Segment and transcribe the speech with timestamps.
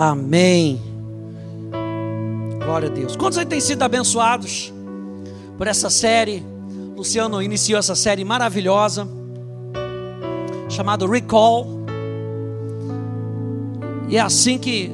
[0.00, 0.80] Amém.
[2.64, 3.16] Glória a Deus.
[3.16, 4.72] Quantos aí têm sido abençoados
[5.56, 6.40] por essa série?
[6.96, 9.08] Luciano iniciou essa série maravilhosa
[10.68, 11.66] chamada Recall.
[14.08, 14.92] E é assim que.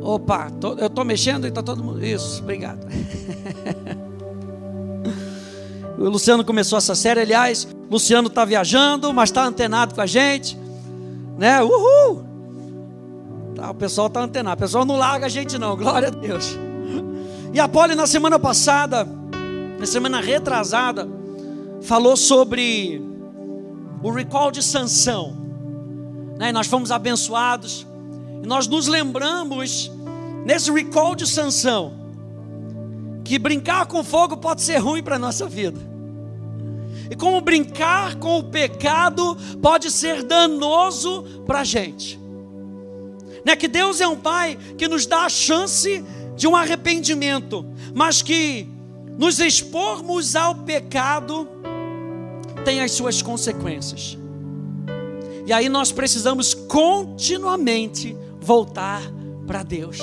[0.00, 2.04] Opa, tô, eu estou mexendo e está todo mundo.
[2.04, 2.84] Isso, obrigado.
[5.96, 10.58] o Luciano começou essa série, aliás, Luciano está viajando, mas está antenado com a gente,
[11.38, 11.62] né?
[11.62, 12.29] Uhul!
[13.54, 14.56] Tá, o pessoal está antenado.
[14.56, 15.76] O pessoal não larga a gente, não.
[15.76, 16.56] Glória a Deus.
[17.52, 19.06] E a Poli, na semana passada,
[19.78, 21.08] na semana retrasada,
[21.82, 23.02] falou sobre
[24.02, 25.36] o recall de Sansão.
[26.38, 26.52] Né?
[26.52, 27.86] Nós fomos abençoados.
[28.42, 29.90] E nós nos lembramos,
[30.44, 31.92] nesse recall de Sansão,
[33.24, 35.80] que brincar com fogo pode ser ruim para a nossa vida.
[37.10, 42.19] E como brincar com o pecado pode ser danoso para a gente
[43.44, 43.56] né?
[43.56, 46.04] Que Deus é um Pai que nos dá a chance
[46.36, 48.66] de um arrependimento, mas que
[49.18, 51.48] nos expormos ao pecado
[52.64, 54.16] tem as suas consequências.
[55.46, 59.02] E aí nós precisamos continuamente voltar
[59.46, 59.98] para Deus.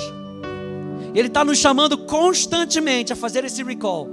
[1.16, 4.08] Ele está nos chamando constantemente a fazer esse recall,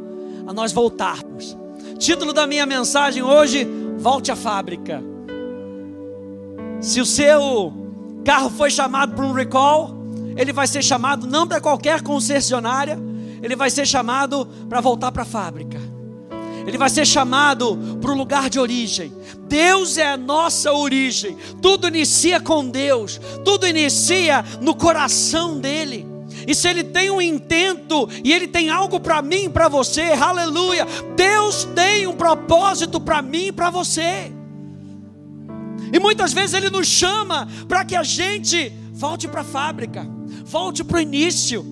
[0.46, 1.56] a nós voltarmos.
[1.98, 3.66] Título da minha mensagem hoje:
[3.98, 5.02] Volte à fábrica.
[6.80, 7.83] Se o seu
[8.24, 9.94] carro foi chamado para um recall,
[10.36, 12.98] ele vai ser chamado não para qualquer concessionária,
[13.42, 15.78] ele vai ser chamado para voltar para a fábrica.
[16.66, 19.12] Ele vai ser chamado para o lugar de origem.
[19.46, 21.36] Deus é a nossa origem.
[21.60, 23.20] Tudo inicia com Deus.
[23.44, 26.06] Tudo inicia no coração dele.
[26.46, 30.12] E se ele tem um intento e ele tem algo para mim e para você,
[30.18, 30.86] aleluia.
[31.14, 34.32] Deus tem um propósito para mim e para você.
[35.94, 40.04] E muitas vezes Ele nos chama para que a gente volte para a fábrica,
[40.44, 41.64] volte para o início.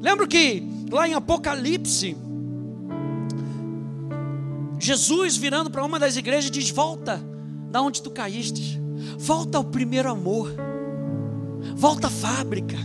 [0.00, 2.16] Lembro que lá em Apocalipse,
[4.78, 7.20] Jesus virando para uma das igrejas diz: Volta
[7.68, 8.80] da onde tu caíste,
[9.18, 10.54] volta ao primeiro amor,
[11.74, 12.76] volta à fábrica.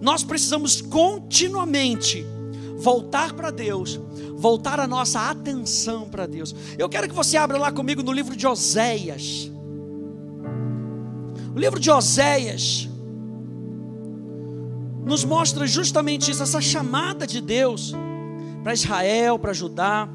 [0.00, 2.26] Nós precisamos continuamente
[2.80, 4.00] voltar para Deus,
[4.36, 6.54] voltar a nossa atenção para Deus.
[6.78, 9.50] Eu quero que você abra lá comigo no livro de Oséias.
[11.54, 12.88] O livro de Oséias
[15.04, 17.92] nos mostra justamente isso, essa chamada de Deus
[18.62, 20.08] para Israel, para Judá.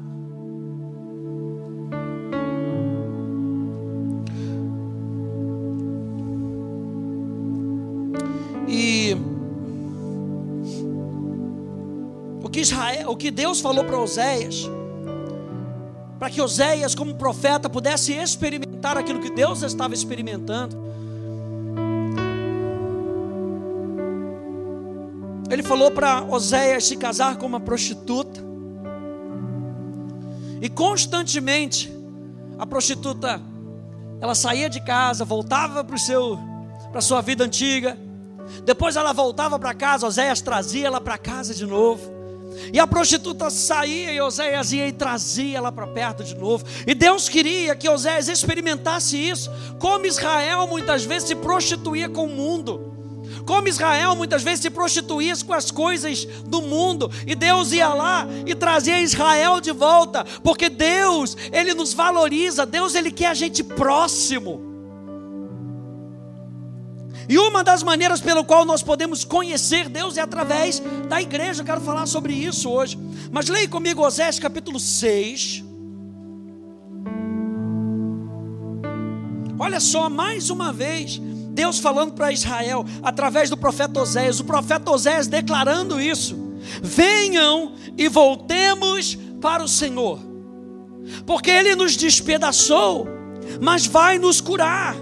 [12.66, 14.68] Israel, o que Deus falou para Oséias,
[16.18, 20.76] para que Oséias, como profeta, pudesse experimentar aquilo que Deus estava experimentando.
[25.48, 28.44] Ele falou para Oséias se casar com uma prostituta.
[30.60, 31.92] E constantemente
[32.58, 33.40] a prostituta
[34.20, 36.38] ela saía de casa, voltava para seu
[36.90, 37.96] para sua vida antiga.
[38.64, 42.15] Depois ela voltava para casa, Oséias trazia ela para casa de novo.
[42.72, 46.64] E a prostituta saía e Oséias ia e trazia ela para perto de novo.
[46.86, 49.50] E Deus queria que Oséias experimentasse isso.
[49.78, 52.94] Como Israel muitas vezes se prostituía com o mundo.
[53.44, 57.10] Como Israel muitas vezes se prostituía com as coisas do mundo.
[57.26, 60.24] E Deus ia lá e trazia Israel de volta.
[60.42, 62.66] Porque Deus, Ele nos valoriza.
[62.66, 64.65] Deus, Ele quer a gente próximo.
[67.28, 71.62] E uma das maneiras pelo qual nós podemos conhecer Deus é através da igreja.
[71.62, 72.98] Eu quero falar sobre isso hoje.
[73.30, 75.64] Mas leia comigo Osés capítulo 6.
[79.58, 81.20] Olha só, mais uma vez,
[81.56, 86.36] Deus falando para Israel através do profeta Oséias, o profeta Oséias declarando isso:
[86.82, 90.20] Venham e voltemos para o Senhor,
[91.24, 93.08] porque Ele nos despedaçou,
[93.60, 94.94] mas vai nos curar.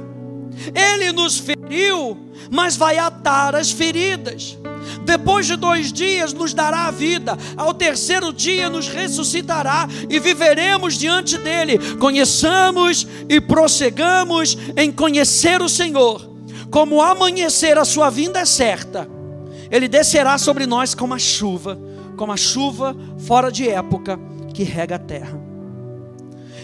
[0.72, 2.16] Ele nos feriu,
[2.50, 4.58] mas vai atar as feridas.
[5.04, 10.94] Depois de dois dias nos dará a vida, ao terceiro dia nos ressuscitará e viveremos
[10.94, 11.78] diante dele.
[11.96, 16.30] Conheçamos e prossegamos em conhecer o Senhor.
[16.70, 19.08] Como amanhecer a sua vinda é certa,
[19.70, 21.78] ele descerá sobre nós como a chuva,
[22.16, 22.96] como a chuva
[23.26, 24.18] fora de época
[24.52, 25.43] que rega a terra.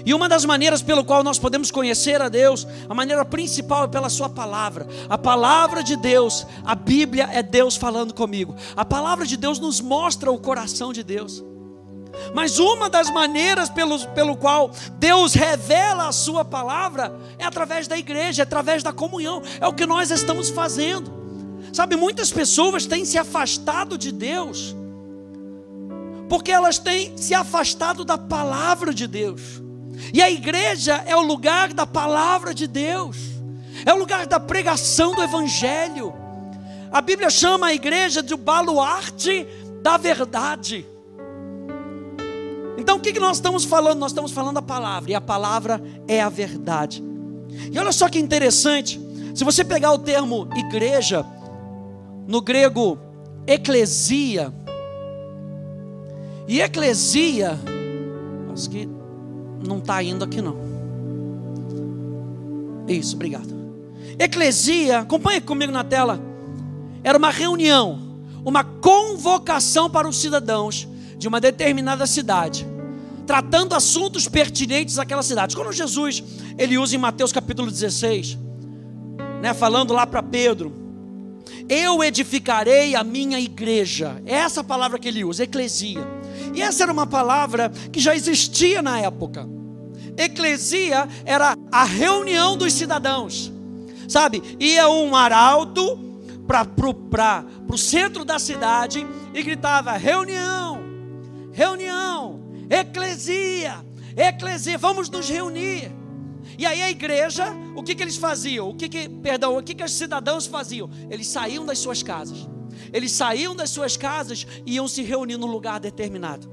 [0.05, 3.89] E uma das maneiras pelo qual nós podemos conhecer a Deus, a maneira principal é
[3.89, 4.87] pela Sua palavra.
[5.09, 8.55] A palavra de Deus, a Bíblia é Deus falando comigo.
[8.77, 11.45] A palavra de Deus nos mostra o coração de Deus.
[12.35, 17.97] Mas uma das maneiras pelo, pelo qual Deus revela a Sua palavra é através da
[17.97, 19.43] igreja, é através da comunhão.
[19.61, 21.21] É o que nós estamos fazendo.
[21.73, 24.75] Sabe, muitas pessoas têm se afastado de Deus,
[26.29, 29.63] porque elas têm se afastado da palavra de Deus.
[30.13, 33.17] E a igreja é o lugar da palavra de Deus,
[33.85, 36.13] é o lugar da pregação do Evangelho.
[36.91, 39.47] A Bíblia chama a igreja de baluarte
[39.83, 40.87] da verdade.
[42.77, 43.99] Então o que nós estamos falando?
[43.99, 47.05] Nós estamos falando a palavra, e a palavra é a verdade.
[47.71, 49.01] E olha só que interessante,
[49.35, 51.25] se você pegar o termo igreja,
[52.27, 52.99] no grego
[53.47, 54.53] eclesia,
[56.49, 57.59] e eclesia,
[58.53, 58.89] acho que
[59.67, 60.57] não está indo aqui não.
[62.89, 63.55] Isso, obrigado.
[64.19, 66.21] Eclesia, acompanhe comigo na tela.
[67.03, 67.99] Era uma reunião,
[68.45, 70.87] uma convocação para os cidadãos
[71.17, 72.67] de uma determinada cidade,
[73.27, 75.55] tratando assuntos pertinentes àquela cidade.
[75.55, 76.23] Quando Jesus
[76.59, 78.39] ele usa em Mateus capítulo 16,
[79.41, 80.73] né, falando lá para Pedro,
[81.69, 84.21] eu edificarei a minha igreja.
[84.27, 86.20] É essa palavra que ele usa, eclesia.
[86.55, 89.49] E essa era uma palavra que já existia na época.
[90.17, 93.53] Eclesia era a reunião dos cidadãos.
[94.09, 94.43] Sabe?
[94.59, 95.99] Ia um arauto
[96.47, 100.81] para o centro da cidade e gritava: reunião,
[101.53, 103.85] reunião, eclesia,
[104.17, 105.93] eclesia, vamos nos reunir.
[106.59, 107.47] E aí a igreja,
[107.77, 108.69] o que, que eles faziam?
[108.69, 110.91] O que, que perdão, o que, que os cidadãos faziam?
[111.09, 112.49] Eles saíam das suas casas.
[112.93, 116.51] Eles saíam das suas casas e iam se reunir num lugar determinado.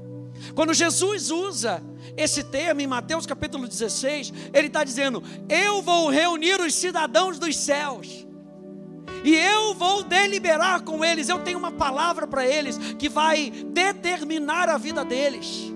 [0.54, 1.82] Quando Jesus usa
[2.16, 7.56] esse termo em Mateus capítulo 16, ele está dizendo: Eu vou reunir os cidadãos dos
[7.56, 8.26] céus.
[9.24, 11.28] E eu vou deliberar com eles.
[11.28, 15.72] Eu tenho uma palavra para eles que vai determinar a vida deles.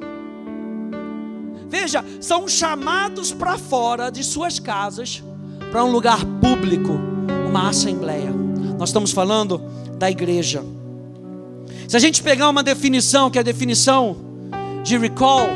[1.69, 5.23] Veja, são chamados para fora de suas casas
[5.71, 6.93] para um lugar público,
[7.49, 8.31] uma assembleia.
[8.79, 9.61] Nós estamos falando
[10.03, 10.65] da igreja.
[11.87, 14.17] Se a gente pegar uma definição, que é a definição
[14.83, 15.47] de recall,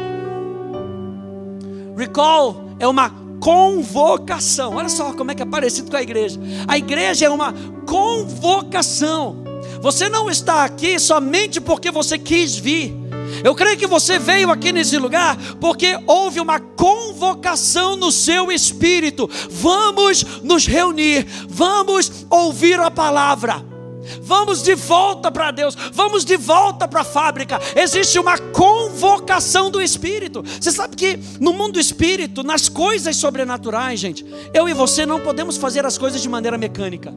[1.97, 3.11] recall é uma
[3.41, 4.77] convocação.
[4.77, 6.39] Olha só como é que é parecido com a igreja.
[6.69, 7.53] A igreja é uma
[7.89, 9.43] convocação.
[9.83, 12.95] Você não está aqui somente porque você quis vir.
[13.43, 19.29] Eu creio que você veio aqui nesse lugar porque houve uma convocação no seu espírito.
[19.51, 23.75] Vamos nos reunir, vamos ouvir a palavra.
[24.23, 27.61] Vamos de volta para Deus, vamos de volta para a fábrica.
[27.75, 30.43] Existe uma convocação do Espírito.
[30.43, 35.21] Você sabe que no mundo do Espírito, nas coisas sobrenaturais, gente, eu e você não
[35.21, 37.13] podemos fazer as coisas de maneira mecânica.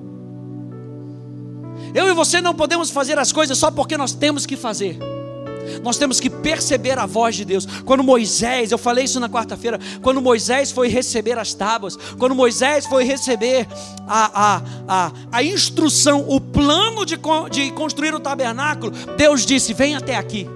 [1.94, 4.98] Eu e você não podemos fazer as coisas só porque nós temos que fazer.
[5.84, 7.66] Nós temos que perceber a voz de Deus.
[7.86, 12.86] Quando Moisés, eu falei isso na quarta-feira, quando Moisés foi receber as tábuas, quando Moisés
[12.86, 13.68] foi receber
[14.08, 17.18] a, a, a, a instrução, o plano de,
[17.52, 20.48] de construir o tabernáculo, Deus disse: Vem até aqui.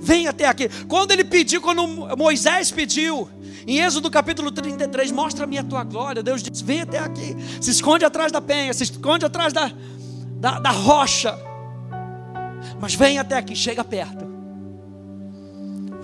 [0.00, 0.68] Vem até aqui.
[0.86, 1.86] Quando ele pediu, quando
[2.16, 3.28] Moisés pediu,
[3.66, 6.22] em Êxodo capítulo 33, mostra-me a tua glória.
[6.22, 7.36] Deus disse: Vem até aqui.
[7.60, 9.70] Se esconde atrás da penha, se esconde atrás da,
[10.40, 11.47] da, da rocha.
[12.80, 14.24] Mas vem até aqui, chega perto.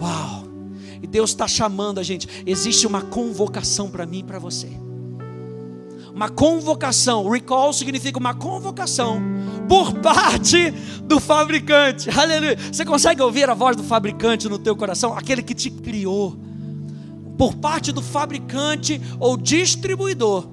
[0.00, 0.44] Uau!
[1.02, 2.26] E Deus está chamando a gente.
[2.46, 4.68] Existe uma convocação para mim e para você.
[6.14, 7.28] Uma convocação.
[7.28, 9.20] Recall significa uma convocação
[9.68, 10.70] por parte
[11.02, 12.08] do fabricante.
[12.08, 12.56] Aleluia.
[12.72, 15.16] Você consegue ouvir a voz do fabricante no teu coração?
[15.16, 16.38] Aquele que te criou.
[17.36, 20.48] Por parte do fabricante ou distribuidor.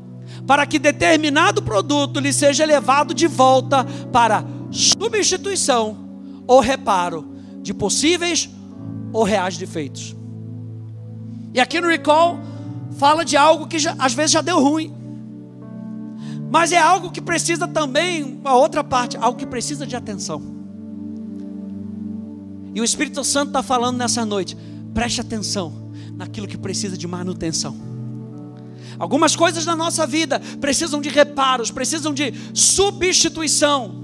[0.48, 5.97] Para que determinado produto lhe seja levado de volta para substituição
[6.47, 8.49] ou reparo de possíveis
[9.13, 10.15] ou reais defeitos.
[11.53, 12.39] E aqui no recall
[12.97, 14.93] fala de algo que já, às vezes já deu ruim.
[16.49, 20.41] Mas é algo que precisa também, a outra parte, algo que precisa de atenção.
[22.73, 24.57] E o Espírito Santo está falando nessa noite,
[24.93, 27.75] preste atenção naquilo que precisa de manutenção.
[28.99, 34.00] Algumas coisas na nossa vida precisam de reparos, precisam de substituição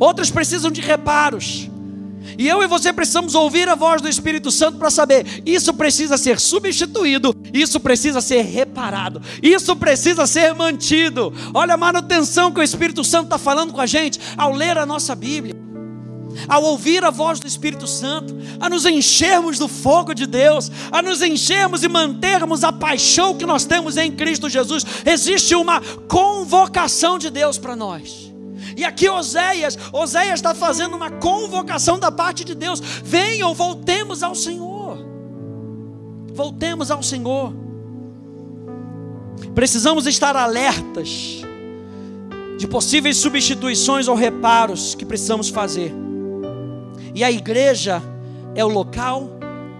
[0.00, 1.70] outras precisam de reparos.
[2.38, 6.16] E eu e você precisamos ouvir a voz do Espírito Santo para saber: isso precisa
[6.16, 11.32] ser substituído, isso precisa ser reparado, isso precisa ser mantido.
[11.52, 14.86] Olha a manutenção que o Espírito Santo está falando com a gente ao ler a
[14.86, 15.54] nossa Bíblia,
[16.48, 21.02] ao ouvir a voz do Espírito Santo, a nos enchermos do fogo de Deus, a
[21.02, 24.84] nos enchermos e mantermos a paixão que nós temos em Cristo Jesus.
[25.04, 28.29] Existe uma convocação de Deus para nós.
[28.80, 32.80] E aqui Oséias, Oséias está fazendo uma convocação da parte de Deus.
[32.80, 34.96] Venham, voltemos ao Senhor.
[36.32, 37.52] Voltemos ao Senhor.
[39.54, 41.42] Precisamos estar alertas
[42.58, 45.92] de possíveis substituições ou reparos que precisamos fazer.
[47.14, 48.02] E a igreja
[48.54, 49.28] é o local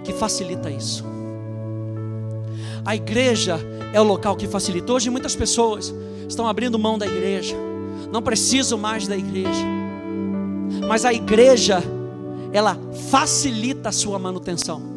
[0.05, 1.03] que facilita isso.
[2.85, 3.59] A igreja
[3.95, 4.93] é o local que facilita.
[4.93, 5.91] Hoje muitas pessoas
[6.29, 7.57] estão abrindo mão da igreja,
[8.13, 9.65] não precisam mais da igreja.
[10.89, 11.83] Mas a igreja,
[12.53, 12.77] ela
[13.11, 14.91] facilita a sua manutenção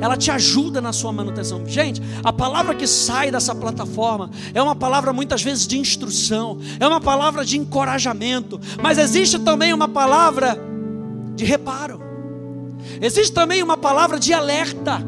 [0.00, 1.66] ela te ajuda na sua manutenção.
[1.66, 6.86] Gente, a palavra que sai dessa plataforma é uma palavra muitas vezes de instrução, é
[6.86, 10.58] uma palavra de encorajamento, mas existe também uma palavra
[11.34, 12.00] de reparo,
[13.00, 15.02] existe também uma palavra de alerta,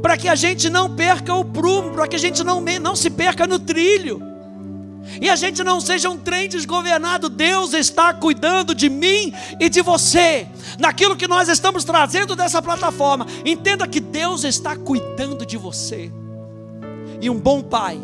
[0.00, 3.10] para que a gente não perca o prumo, para que a gente não, não se
[3.10, 4.31] perca no trilho
[5.20, 7.28] e a gente não seja um trem desgovernado.
[7.28, 10.46] Deus está cuidando de mim e de você,
[10.78, 13.26] naquilo que nós estamos trazendo dessa plataforma.
[13.44, 16.10] Entenda que Deus está cuidando de você.
[17.20, 18.00] E um bom pai,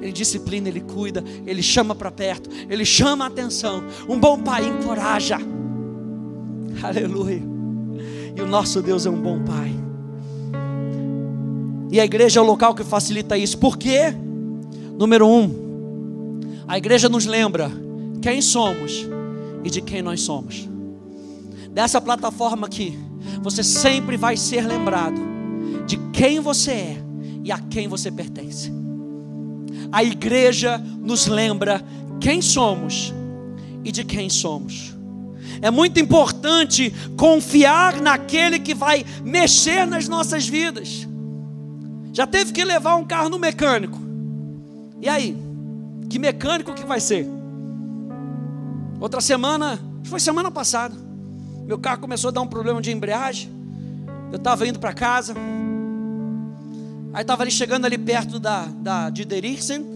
[0.00, 3.84] ele disciplina, ele cuida, ele chama para perto, ele chama a atenção.
[4.08, 5.38] Um bom pai encoraja.
[6.82, 7.42] Aleluia.
[8.36, 9.74] E o nosso Deus é um bom pai.
[11.90, 13.58] E a igreja é o local que facilita isso.
[13.58, 14.14] Por quê?
[14.96, 15.69] Número um,
[16.70, 17.68] a igreja nos lembra
[18.22, 19.04] quem somos
[19.64, 20.68] e de quem nós somos.
[21.72, 22.96] Dessa plataforma aqui,
[23.42, 25.20] você sempre vai ser lembrado
[25.84, 26.96] de quem você é
[27.42, 28.70] e a quem você pertence.
[29.90, 31.84] A igreja nos lembra
[32.20, 33.12] quem somos
[33.84, 34.96] e de quem somos.
[35.60, 41.04] É muito importante confiar naquele que vai mexer nas nossas vidas.
[42.12, 43.98] Já teve que levar um carro no mecânico.
[45.02, 45.49] E aí?
[46.10, 47.26] Que mecânico que vai ser?
[49.00, 50.94] Outra semana, foi semana passada,
[51.64, 53.48] meu carro começou a dar um problema de embreagem.
[54.32, 55.34] Eu estava indo para casa.
[57.12, 59.86] Aí estava ali chegando ali perto da, da de Deriksen.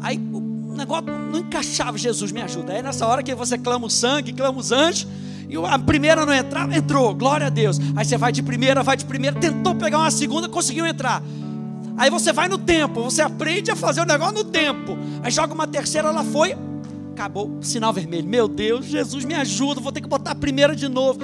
[0.00, 1.98] Aí o negócio não encaixava.
[1.98, 2.72] Jesus me ajuda.
[2.72, 5.08] Aí nessa hora que você clama o sangue, clama os anjos.
[5.48, 7.80] E a primeira não entrava, entrou, glória a Deus.
[7.96, 11.20] Aí você vai de primeira, vai de primeira, tentou pegar uma segunda, conseguiu entrar.
[11.96, 14.98] Aí você vai no tempo, você aprende a fazer o negócio no tempo.
[15.22, 16.54] Aí joga uma terceira, ela foi,
[17.12, 18.28] acabou, sinal vermelho.
[18.28, 21.20] Meu Deus, Jesus me ajuda, vou ter que botar a primeira de novo.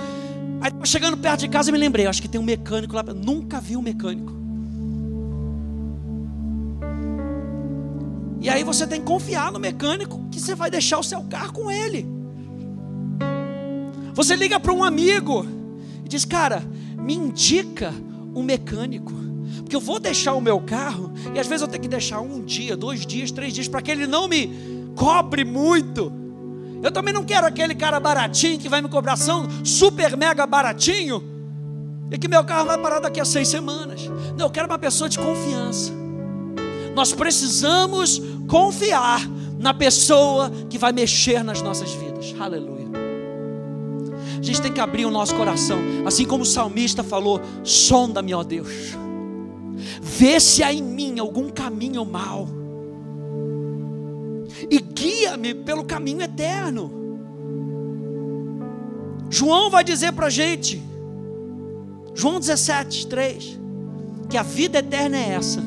[0.60, 3.60] Aí chegando perto de casa, eu me lembrei, acho que tem um mecânico lá, nunca
[3.60, 4.32] vi um mecânico.
[8.40, 11.52] E aí você tem que confiar no mecânico que você vai deixar o seu carro
[11.52, 12.04] com ele.
[14.14, 15.46] Você liga para um amigo
[16.04, 16.62] e diz: Cara,
[16.98, 17.94] me indica
[18.34, 19.21] um mecânico.
[19.56, 22.42] Porque eu vou deixar o meu carro, e às vezes eu tenho que deixar um
[22.42, 24.50] dia, dois dias, três dias, para que ele não me
[24.96, 26.12] cobre muito.
[26.82, 31.22] Eu também não quero aquele cara baratinho que vai me cobrar ação super mega baratinho,
[32.10, 34.06] e que meu carro vai parar daqui a seis semanas.
[34.36, 35.92] Não, eu quero uma pessoa de confiança.
[36.94, 39.26] Nós precisamos confiar
[39.58, 42.34] na pessoa que vai mexer nas nossas vidas.
[42.38, 42.82] Aleluia.
[44.38, 48.42] A gente tem que abrir o nosso coração, assim como o salmista falou: sonda-me, ó
[48.42, 49.01] Deus
[50.00, 52.48] vê se há em mim algum caminho mau,
[54.70, 56.90] e guia-me pelo caminho eterno.
[59.30, 60.82] João vai dizer para a gente,
[62.14, 63.58] João 17, 3,
[64.28, 65.62] que a vida eterna é essa,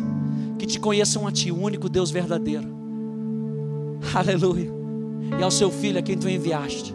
[0.58, 2.68] que te conheçam a Ti, o único Deus verdadeiro.
[4.14, 4.72] Aleluia.
[5.40, 6.94] E ao seu filho a quem tu enviaste.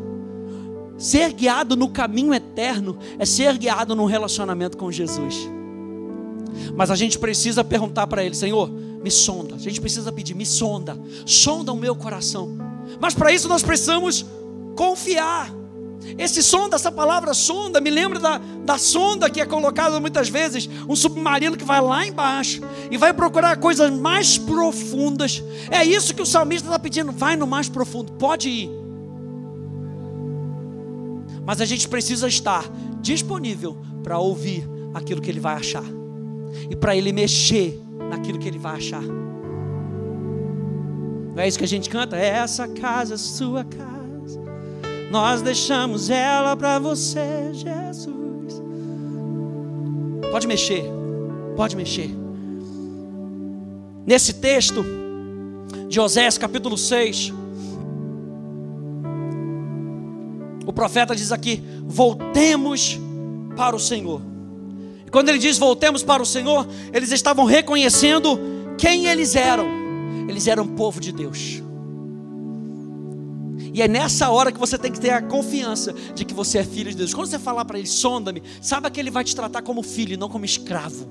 [0.97, 5.49] Ser guiado no caminho eterno é ser guiado num relacionamento com Jesus.
[6.75, 8.71] Mas a gente precisa perguntar para Ele: Senhor,
[9.03, 9.55] me sonda.
[9.55, 12.57] A gente precisa pedir: me sonda, sonda o meu coração.
[13.01, 14.25] Mas para isso nós precisamos
[14.77, 15.51] confiar.
[16.17, 20.69] Esse sonda, essa palavra sonda, me lembra da, da sonda que é colocada muitas vezes,
[20.89, 25.45] um submarino que vai lá embaixo e vai procurar coisas mais profundas.
[25.71, 28.71] É isso que o salmista está pedindo: vai no mais profundo, pode ir.
[31.45, 32.65] Mas a gente precisa estar
[33.01, 36.00] disponível para ouvir aquilo que ele vai achar
[36.69, 39.03] e para ele mexer naquilo que ele vai achar.
[41.35, 42.17] Não é isso que a gente canta?
[42.17, 44.41] É essa casa, sua casa.
[45.11, 48.63] Nós deixamos ela para você, Jesus.
[50.31, 50.85] Pode mexer,
[51.57, 52.11] pode mexer.
[54.07, 54.85] Nesse texto
[55.89, 57.33] de Osés capítulo 6,
[60.65, 62.99] o profeta diz aqui: voltemos
[63.57, 64.30] para o Senhor.
[65.11, 68.39] Quando ele diz voltemos para o Senhor, eles estavam reconhecendo
[68.79, 69.67] quem eles eram.
[70.29, 71.63] Eles eram povo de Deus.
[73.73, 76.65] E é nessa hora que você tem que ter a confiança de que você é
[76.65, 77.15] filho de Deus.
[77.15, 80.29] Quando você falar para ele, sonda-me, saiba que ele vai te tratar como filho, não
[80.29, 81.11] como escravo.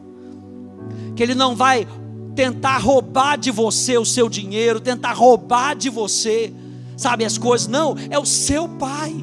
[1.16, 1.88] Que ele não vai
[2.36, 6.54] tentar roubar de você o seu dinheiro, tentar roubar de você
[7.00, 7.68] sabe, as coisas.
[7.68, 9.16] Não, é o seu pai.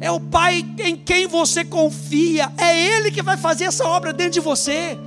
[0.00, 2.52] É o pai em quem você confia.
[2.58, 4.98] É ele que vai fazer essa obra dentro de você.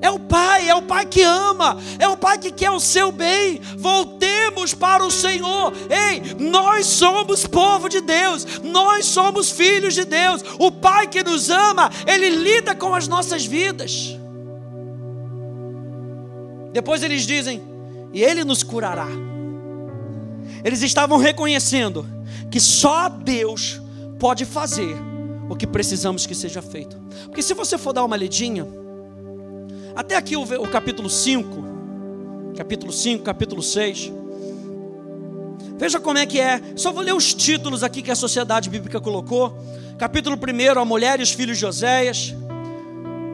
[0.00, 3.10] É o Pai, é o Pai que ama, é o Pai que quer o seu
[3.10, 3.60] bem.
[3.76, 5.72] Voltemos para o Senhor.
[5.90, 10.42] Ei, nós somos povo de Deus, nós somos filhos de Deus.
[10.58, 14.16] O Pai que nos ama, Ele lida com as nossas vidas.
[16.72, 17.60] Depois eles dizem,
[18.12, 19.08] e Ele nos curará.
[20.62, 22.06] Eles estavam reconhecendo
[22.50, 23.80] que só Deus
[24.18, 24.96] pode fazer
[25.48, 26.96] o que precisamos que seja feito.
[27.24, 28.66] Porque se você for dar uma lidinha,
[29.94, 31.64] até aqui o, o capítulo 5,
[32.56, 34.12] capítulo 5, capítulo 6.
[35.78, 36.60] Veja como é que é.
[36.76, 39.56] Só vou ler os títulos aqui que a sociedade bíblica colocou.
[39.96, 42.34] Capítulo 1, a mulher e os filhos de Oséias.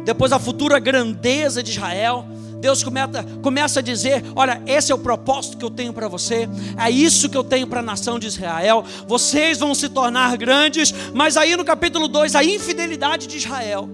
[0.05, 2.27] Depois a futura grandeza de Israel.
[2.65, 6.49] Deus começa, começa a dizer: Olha, esse é o propósito que eu tenho para você,
[6.83, 8.83] é isso que eu tenho para a nação de Israel.
[9.07, 13.87] Vocês vão se tornar grandes, mas aí no capítulo 2, a infidelidade de Israel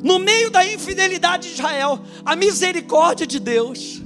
[0.00, 4.02] no meio da infidelidade de Israel, a misericórdia de Deus.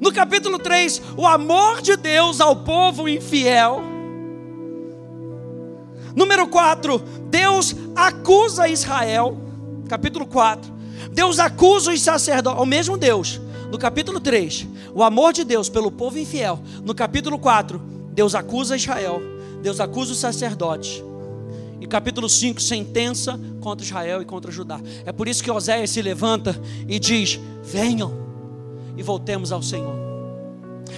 [0.00, 3.82] No capítulo 3, o amor de Deus ao povo infiel.
[6.14, 6.98] Número 4,
[7.28, 9.36] Deus acusa Israel.
[9.88, 10.75] Capítulo 4.
[11.12, 13.40] Deus acusa os sacerdotes, o mesmo Deus.
[13.70, 16.60] No capítulo 3, o amor de Deus pelo povo infiel.
[16.84, 17.78] No capítulo 4,
[18.12, 19.20] Deus acusa Israel.
[19.62, 21.02] Deus acusa os sacerdotes.
[21.80, 24.80] E capítulo 5, sentença contra Israel e contra Judá.
[25.04, 26.58] É por isso que Oséias se levanta
[26.88, 28.12] e diz: Venham
[28.96, 29.94] e voltemos ao Senhor.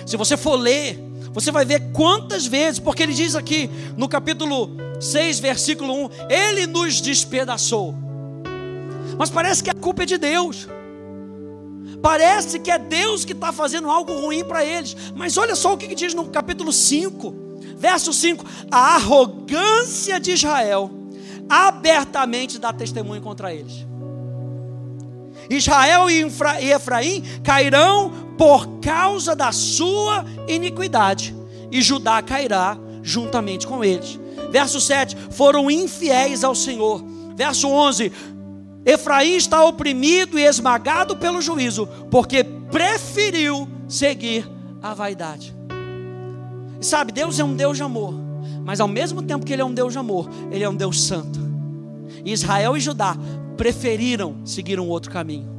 [0.06, 0.98] Se você for ler,
[1.32, 6.66] você vai ver quantas vezes, porque ele diz aqui no capítulo 6, versículo 1: Ele
[6.66, 8.07] nos despedaçou.
[9.18, 10.68] Mas parece que a culpa é de Deus.
[12.00, 14.96] Parece que é Deus que está fazendo algo ruim para eles.
[15.16, 17.48] Mas olha só o que diz no capítulo 5
[17.78, 20.90] Verso 5: A arrogância de Israel
[21.48, 23.86] abertamente dá testemunho contra eles.
[25.48, 31.34] Israel e Efraim cairão por causa da sua iniquidade,
[31.70, 34.18] e Judá cairá juntamente com eles.
[34.50, 37.02] Verso 7: Foram infiéis ao Senhor.
[37.36, 38.12] Verso 11:
[38.88, 44.50] Efraim está oprimido e esmagado pelo juízo, porque preferiu seguir
[44.82, 45.54] a vaidade.
[46.80, 48.14] E sabe, Deus é um Deus de amor,
[48.64, 51.02] mas ao mesmo tempo que Ele é um Deus de amor, Ele é um Deus
[51.02, 51.38] santo.
[52.24, 53.14] E Israel e Judá
[53.58, 55.58] preferiram seguir um outro caminho.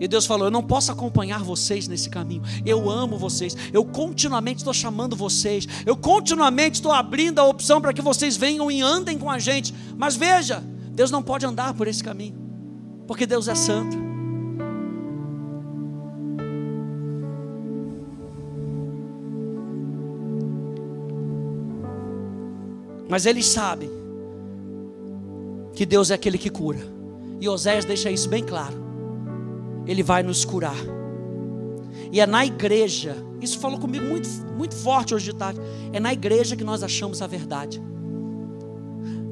[0.00, 2.42] E Deus falou: Eu não posso acompanhar vocês nesse caminho.
[2.66, 3.56] Eu amo vocês.
[3.72, 5.68] Eu continuamente estou chamando vocês.
[5.86, 9.72] Eu continuamente estou abrindo a opção para que vocês venham e andem com a gente.
[9.96, 10.64] Mas veja,
[10.98, 12.34] Deus não pode andar por esse caminho,
[13.06, 13.96] porque Deus é santo.
[23.08, 23.88] Mas eles sabem
[25.72, 26.80] que Deus é aquele que cura.
[27.40, 28.74] E Oséias deixa isso bem claro.
[29.86, 30.74] Ele vai nos curar.
[32.10, 35.60] E é na igreja, isso falou comigo muito, muito forte hoje de tarde.
[35.92, 37.80] É na igreja que nós achamos a verdade.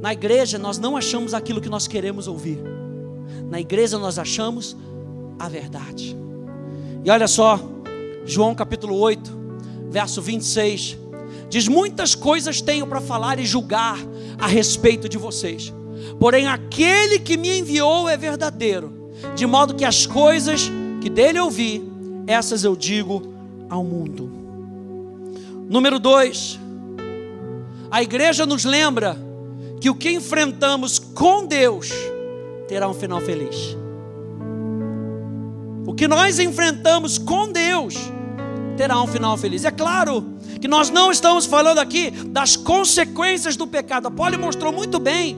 [0.01, 2.59] Na igreja nós não achamos aquilo que nós queremos ouvir.
[3.51, 4.77] Na igreja nós achamos
[5.39, 6.17] a verdade.
[7.05, 7.61] E olha só,
[8.25, 9.31] João capítulo 8,
[9.89, 10.99] verso 26.
[11.49, 13.99] Diz: Muitas coisas tenho para falar e julgar
[14.39, 15.73] a respeito de vocês.
[16.19, 21.83] Porém, aquele que me enviou é verdadeiro, de modo que as coisas que dele ouvi,
[22.27, 23.23] essas eu digo
[23.69, 24.31] ao mundo.
[25.69, 26.61] Número 2.
[27.91, 29.17] A igreja nos lembra
[29.81, 31.91] que o que enfrentamos com Deus
[32.69, 33.77] terá um final feliz.
[35.87, 37.95] O que nós enfrentamos com Deus
[38.77, 39.65] terá um final feliz.
[39.65, 40.25] É claro
[40.61, 44.09] que nós não estamos falando aqui das consequências do pecado.
[44.09, 45.37] A mostrou muito bem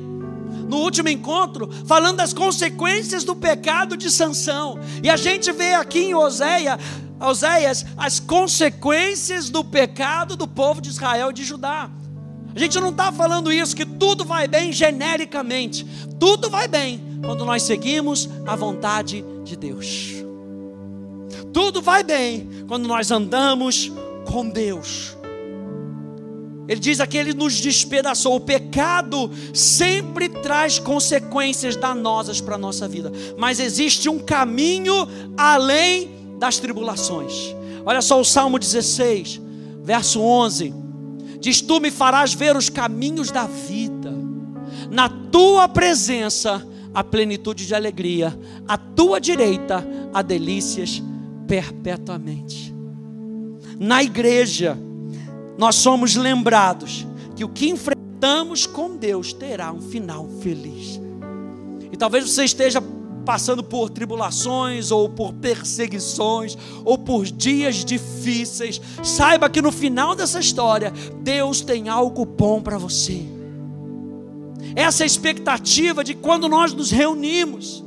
[0.69, 4.79] no último encontro, falando das consequências do pecado de Sansão.
[5.03, 6.79] E a gente vê aqui em Oséia,
[7.21, 11.91] Oséias as consequências do pecado do povo de Israel e de Judá.
[12.59, 15.87] A gente não está falando isso, que tudo vai bem genericamente.
[16.19, 20.15] Tudo vai bem quando nós seguimos a vontade de Deus.
[21.53, 23.93] Tudo vai bem quando nós andamos
[24.27, 25.17] com Deus.
[26.67, 28.35] Ele diz aqui, ele nos despedaçou.
[28.35, 33.13] O pecado sempre traz consequências danosas para a nossa vida.
[33.37, 37.55] Mas existe um caminho além das tribulações.
[37.87, 39.41] Olha só o Salmo 16,
[39.85, 40.88] verso 11.
[41.41, 44.13] Diz: Tu me farás ver os caminhos da vida.
[44.91, 51.03] Na tua presença a plenitude de alegria, à tua direita há delícias
[51.47, 52.75] perpetuamente.
[53.79, 54.77] na igreja,
[55.57, 61.01] nós somos lembrados que o que enfrentamos com Deus terá um final feliz.
[61.93, 62.81] E talvez você esteja
[63.29, 70.41] passando por tribulações, ou por perseguições, ou por dias difíceis, saiba que no final dessa
[70.41, 73.23] história, Deus tem algo bom para você.
[74.75, 77.85] Essa é a expectativa de quando nós nos reunimos.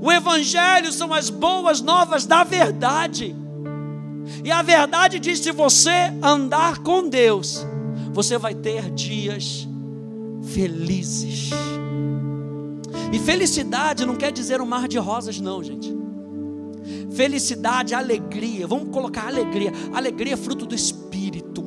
[0.00, 3.34] O Evangelho são as boas novas da verdade.
[4.44, 7.66] E a verdade diz: se você andar com Deus,
[8.12, 9.66] você vai ter dias
[10.40, 11.50] felizes.
[13.12, 15.96] E felicidade não quer dizer um mar de rosas, não, gente.
[17.10, 19.72] Felicidade, alegria, vamos colocar alegria.
[19.92, 21.64] Alegria é fruto do Espírito.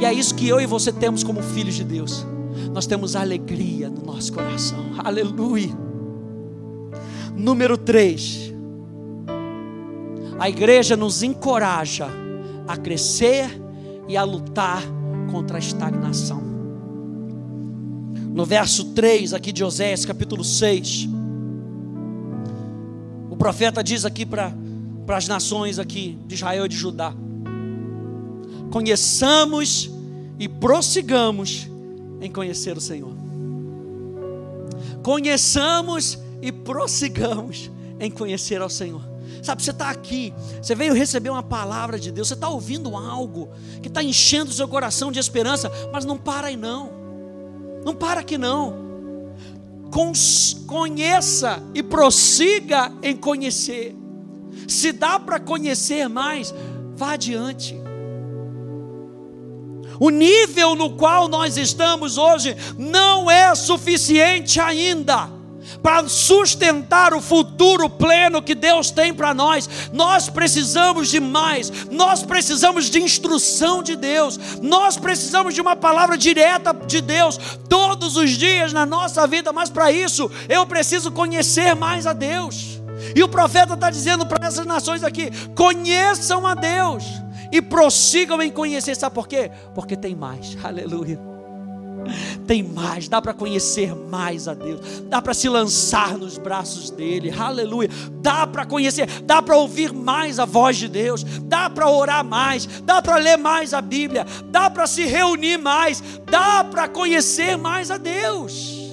[0.00, 2.26] E é isso que eu e você temos como filhos de Deus.
[2.72, 4.84] Nós temos alegria no nosso coração.
[4.98, 5.70] Aleluia.
[7.36, 8.52] Número 3.
[10.38, 12.08] A igreja nos encoraja
[12.66, 13.48] a crescer
[14.08, 14.82] e a lutar
[15.30, 16.53] contra a estagnação
[18.34, 21.08] no verso 3 aqui de Oséias, capítulo 6.
[23.30, 24.52] O profeta diz aqui para
[25.08, 27.14] as nações aqui de Israel e de Judá:
[28.72, 29.88] Conheçamos
[30.36, 31.70] e prossigamos
[32.20, 33.14] em conhecer o Senhor.
[35.04, 37.70] Conheçamos e prossigamos
[38.00, 39.02] em conhecer ao Senhor.
[39.44, 43.50] Sabe, você está aqui, você veio receber uma palavra de Deus, você está ouvindo algo
[43.80, 47.03] que está enchendo o seu coração de esperança, mas não para aí não.
[47.84, 48.82] Não para aqui não.
[50.66, 53.94] Conheça e prossiga em conhecer.
[54.66, 56.52] Se dá para conhecer mais,
[56.96, 57.76] vá adiante.
[60.00, 65.43] O nível no qual nós estamos hoje não é suficiente ainda
[65.82, 69.68] para sustentar o futuro pleno que Deus tem para nós.
[69.92, 76.16] Nós precisamos de mais, nós precisamos de instrução de Deus, nós precisamos de uma palavra
[76.16, 81.74] direta de Deus todos os dias na nossa vida, mas para isso eu preciso conhecer
[81.74, 82.80] mais a Deus.
[83.14, 87.04] E o profeta está dizendo para essas nações aqui: conheçam a Deus
[87.50, 88.94] e prossigam em conhecer.
[88.94, 89.50] Sabe por quê?
[89.74, 90.56] Porque tem mais.
[90.62, 91.33] Aleluia.
[92.46, 97.32] Tem mais, dá para conhecer mais a Deus, dá para se lançar nos braços dele,
[97.36, 97.88] aleluia.
[98.20, 102.66] Dá para conhecer, dá para ouvir mais a voz de Deus, dá para orar mais,
[102.82, 107.90] dá para ler mais a Bíblia, dá para se reunir mais, dá para conhecer mais
[107.90, 108.84] a Deus.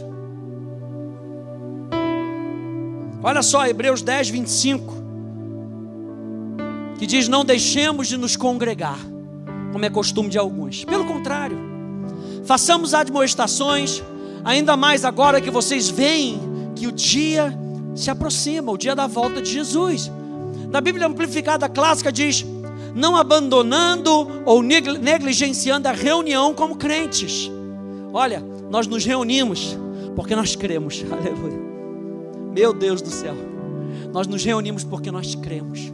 [3.24, 4.93] Olha só, Hebreus 10, 25,
[6.97, 8.97] que diz: Não deixemos de nos congregar,
[9.71, 11.70] como é costume de alguns, pelo contrário
[12.43, 14.04] façamos admoestações,
[14.43, 16.39] ainda mais agora que vocês veem
[16.75, 17.58] que o dia
[17.95, 20.12] se aproxima, o dia da volta de Jesus.
[20.69, 22.45] Na Bíblia Amplificada Clássica diz:
[22.95, 27.49] não abandonando ou negligenciando a reunião como crentes.
[28.13, 29.77] Olha, nós nos reunimos
[30.15, 31.60] porque nós cremos, aleluia.
[32.54, 33.36] Meu Deus do céu,
[34.12, 35.91] nós nos reunimos porque nós cremos.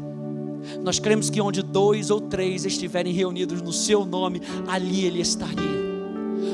[0.83, 5.86] Nós cremos que onde dois ou três estiverem reunidos no seu nome, ali Ele estaria.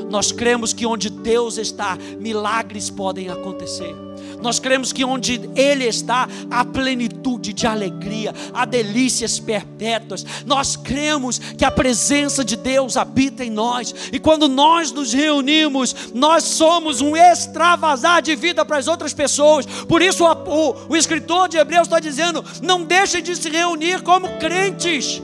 [0.08, 3.94] Nós cremos que onde Deus está, milagres podem acontecer.
[4.40, 10.24] Nós cremos que onde Ele está, há plenitude de alegria, há delícias perpétuas.
[10.44, 16.12] Nós cremos que a presença de Deus habita em nós, e quando nós nos reunimos,
[16.14, 19.64] nós somos um extravasar de vida para as outras pessoas.
[19.64, 24.02] Por isso, o, o, o escritor de Hebreus está dizendo: não deixem de se reunir
[24.02, 25.22] como crentes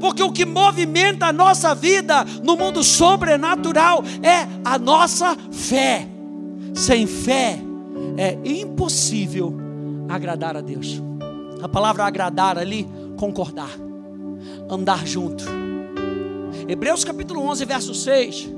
[0.00, 6.08] porque o que movimenta a nossa vida no mundo sobrenatural é a nossa fé.
[6.74, 7.58] Sem fé
[8.16, 9.56] é impossível
[10.08, 11.00] agradar a Deus.
[11.62, 13.70] A palavra agradar ali, concordar,
[14.68, 15.44] andar junto.
[16.66, 18.48] Hebreus capítulo 11, verso 6.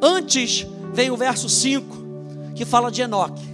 [0.00, 1.84] Antes vem o verso 5,
[2.54, 3.46] que fala de Enoque.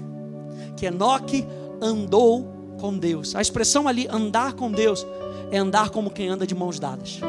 [0.77, 1.47] Que Enoque
[1.81, 3.35] andou com Deus.
[3.35, 5.07] A expressão ali, andar com Deus,
[5.51, 7.21] é andar como quem anda de mãos dadas.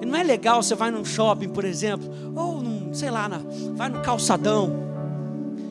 [0.00, 3.40] E não é legal você vai num shopping, por exemplo, ou num, sei lá, na,
[3.74, 4.72] vai no calçadão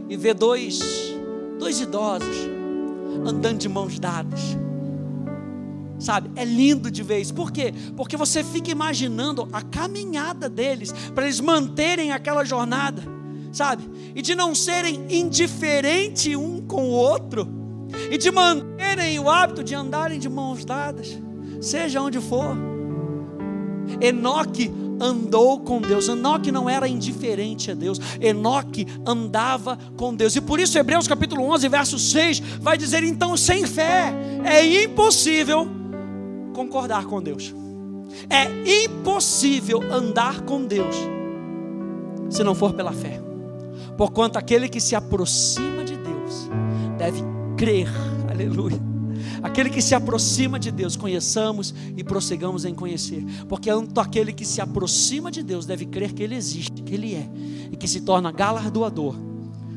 [0.10, 0.80] e ver dois,
[1.60, 2.36] dois idosos
[3.26, 4.40] andando de mãos dadas.
[6.00, 6.32] Sabe?
[6.36, 7.34] É lindo de isso.
[7.34, 7.74] Por quê?
[7.96, 13.04] Porque você fica imaginando a caminhada deles para eles manterem aquela jornada,
[13.52, 13.84] sabe?
[14.16, 17.48] E de não serem indiferentes um com o outro
[18.10, 18.32] e de
[18.92, 21.18] manterem o hábito de andarem de mãos dadas,
[21.62, 22.58] seja onde for.
[24.02, 26.08] Enoque andou com Deus.
[26.08, 28.00] Enoque não era indiferente a Deus.
[28.20, 30.36] Enoque andava com Deus.
[30.36, 35.68] E por isso Hebreus capítulo 11, verso 6 vai dizer então sem fé é impossível
[36.54, 37.54] concordar com Deus.
[38.30, 40.96] É impossível andar com Deus
[42.30, 43.22] se não for pela fé.
[43.98, 46.50] Porquanto aquele que se aproxima de Deus
[46.98, 47.22] deve
[47.58, 47.88] crer.
[48.32, 48.80] Aleluia.
[49.44, 53.26] Aquele que se aproxima de Deus, conheçamos e prossigamos em conhecer.
[53.50, 57.30] Porque aquele que se aproxima de Deus deve crer que Ele existe, que Ele é,
[57.72, 59.16] e que se torna galardoador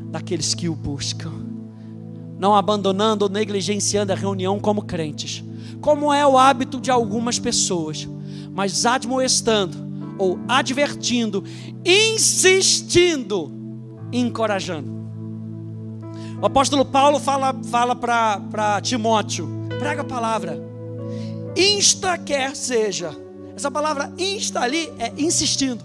[0.09, 1.33] daqueles que o buscam.
[2.39, 5.43] Não abandonando ou negligenciando a reunião como crentes,
[5.81, 8.09] como é o hábito de algumas pessoas,
[8.53, 9.77] mas admoestando
[10.17, 11.43] ou advertindo,
[11.85, 13.53] insistindo,
[14.13, 15.04] encorajando.
[16.45, 20.63] O apóstolo Paulo fala, fala para Timóteo: prega a palavra,
[21.57, 23.17] insta quer seja.
[23.57, 25.83] Essa palavra insta ali é insistindo,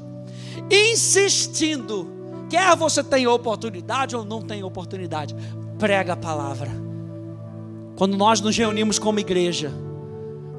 [0.70, 2.10] insistindo.
[2.50, 5.34] Quer você tenha oportunidade ou não tenha oportunidade,
[5.78, 6.70] prega a palavra.
[7.96, 9.72] Quando nós nos reunimos como igreja,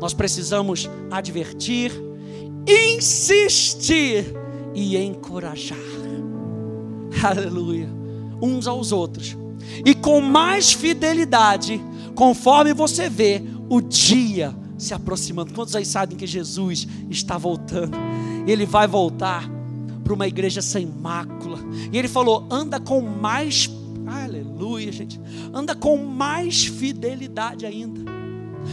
[0.01, 1.93] nós precisamos advertir,
[2.67, 4.35] insistir
[4.75, 5.77] e encorajar.
[7.23, 7.91] Aleluia.
[8.41, 9.37] Uns aos outros
[9.85, 11.81] e com mais fidelidade,
[12.15, 15.53] conforme você vê o dia se aproximando.
[15.53, 17.97] Quantos aí sabem que Jesus está voltando?
[18.47, 19.49] Ele vai voltar
[20.03, 21.59] para uma igreja sem mácula.
[21.93, 23.71] E ele falou: anda com mais,
[24.07, 25.21] aleluia, gente,
[25.53, 28.20] anda com mais fidelidade ainda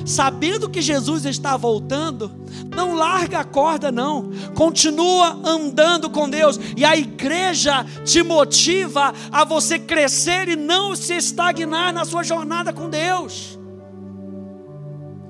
[0.06, 2.32] sabendo que Jesus está voltando,
[2.74, 9.44] não larga a corda, não, continua andando com Deus, e a igreja te motiva a
[9.44, 13.58] você crescer e não se estagnar na sua jornada com Deus.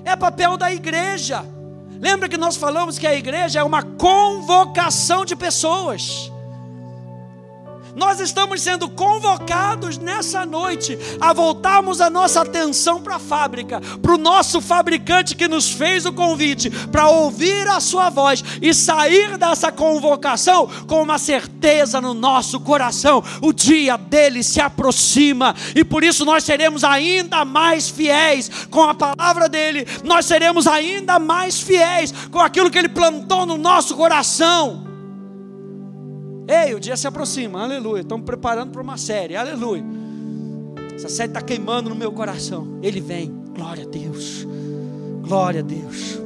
[0.04, 1.44] É papel da igreja.
[2.00, 6.32] Lembra que nós falamos que a igreja é uma convocação de pessoas.
[7.98, 14.14] Nós estamos sendo convocados nessa noite a voltarmos a nossa atenção para a fábrica, para
[14.14, 19.36] o nosso fabricante que nos fez o convite, para ouvir a sua voz e sair
[19.36, 26.04] dessa convocação com uma certeza no nosso coração: o dia dele se aproxima e por
[26.04, 32.14] isso nós seremos ainda mais fiéis com a palavra dele, nós seremos ainda mais fiéis
[32.30, 34.87] com aquilo que ele plantou no nosso coração.
[36.48, 38.00] Ei, o dia se aproxima, aleluia.
[38.00, 39.84] Estamos preparando para uma série, aleluia.
[40.94, 42.78] Essa série está queimando no meu coração.
[42.82, 44.46] Ele vem, glória a Deus,
[45.20, 46.18] glória a Deus.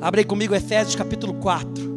[0.00, 1.94] Abre comigo Efésios capítulo 4.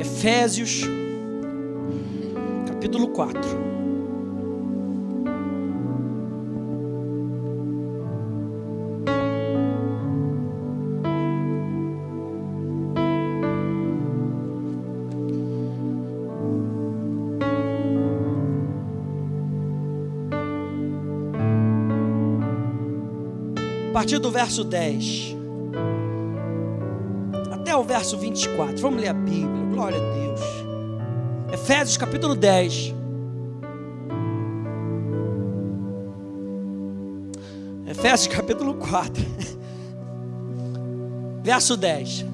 [0.00, 0.80] Efésios
[2.66, 3.65] capítulo 4.
[24.06, 25.34] Partir do verso 10
[27.50, 28.78] até o verso 24.
[28.78, 29.66] Vamos ler a Bíblia.
[29.72, 30.40] Glória a Deus.
[31.52, 32.94] Efésios capítulo 10.
[37.88, 39.24] Efésios capítulo 4.
[41.42, 42.24] Verso 10.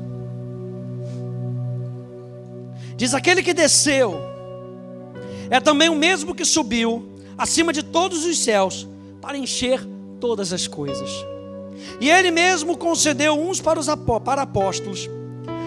[2.99, 4.17] Diz aquele que desceu
[5.49, 7.09] é também o mesmo que subiu
[7.39, 8.87] acima de todos os céus
[9.23, 9.83] para encher
[10.21, 11.32] todas as coisas.
[12.01, 13.87] E ele mesmo concedeu uns para os
[14.25, 15.09] para apóstolos,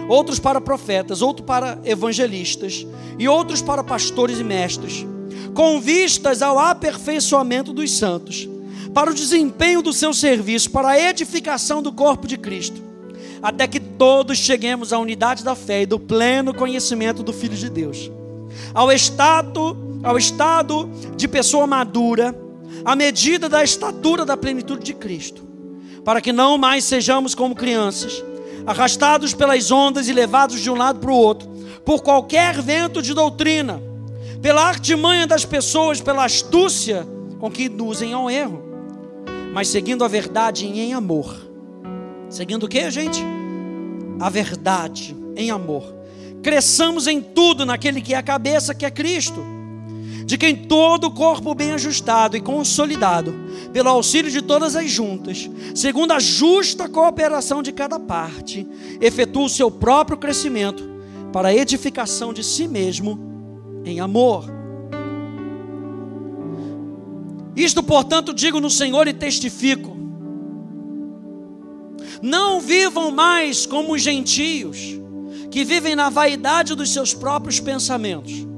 [0.08, 2.86] outros para profetas, outros para evangelistas
[3.18, 5.06] e outros para pastores e mestres,
[5.54, 8.48] com vistas ao aperfeiçoamento dos santos,
[8.94, 12.82] para o desempenho do seu serviço, para a edificação do corpo de Cristo,
[13.41, 17.70] até que todos cheguemos à unidade da fé e do pleno conhecimento do Filho de
[17.70, 18.12] Deus,
[18.74, 22.38] ao estado, ao estado de pessoa madura,
[22.84, 25.55] à medida da estatura da plenitude de Cristo
[26.06, 28.24] para que não mais sejamos como crianças,
[28.65, 31.50] arrastados pelas ondas e levados de um lado para o outro,
[31.84, 33.82] por qualquer vento de doutrina,
[34.39, 37.06] pela artimanha das pessoas, pela astúcia
[37.39, 38.63] com que induzem ao erro,
[39.52, 41.36] mas seguindo a verdade em amor.
[42.30, 43.24] Seguindo o que, gente?
[44.20, 45.96] A verdade em amor.
[46.44, 49.55] Cresçamos em tudo naquele que é a cabeça, que é Cristo
[50.26, 53.32] de quem todo o corpo bem ajustado e consolidado,
[53.72, 58.68] pelo auxílio de todas as juntas, segundo a justa cooperação de cada parte,
[59.00, 60.84] efetua o seu próprio crescimento
[61.32, 63.20] para a edificação de si mesmo
[63.86, 64.46] em amor.
[67.56, 69.96] Isto, portanto, digo no Senhor e testifico:
[72.20, 75.00] não vivam mais como os gentios,
[75.52, 78.55] que vivem na vaidade dos seus próprios pensamentos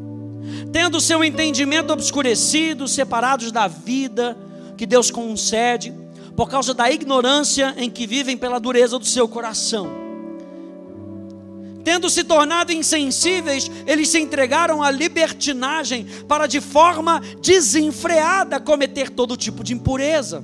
[0.72, 4.38] tendo seu entendimento obscurecido, separados da vida
[4.78, 5.94] que Deus concede,
[6.36, 10.08] por causa da ignorância em que vivem pela dureza do seu coração.
[11.84, 19.38] Tendo se tornado insensíveis, eles se entregaram à libertinagem para de forma desenfreada cometer todo
[19.38, 20.44] tipo de impureza.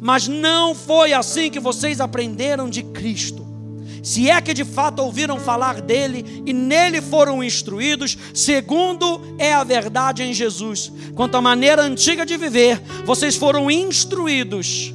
[0.00, 3.41] Mas não foi assim que vocês aprenderam de Cristo.
[4.02, 9.62] Se é que de fato ouviram falar dele e nele foram instruídos, segundo é a
[9.62, 10.90] verdade em Jesus.
[11.14, 14.92] Quanto à maneira antiga de viver, vocês foram instruídos